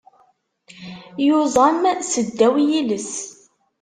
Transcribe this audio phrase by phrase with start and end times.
[1.25, 3.11] Yuẓam seddaw yiles.